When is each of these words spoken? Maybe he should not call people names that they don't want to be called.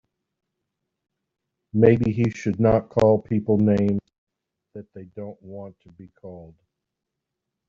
Maybe 1.73 2.11
he 2.11 2.31
should 2.31 2.59
not 2.59 2.89
call 2.89 3.21
people 3.21 3.59
names 3.59 4.01
that 4.73 4.91
they 4.95 5.03
don't 5.03 5.39
want 5.43 5.79
to 5.81 5.91
be 5.91 6.07
called. 6.07 6.55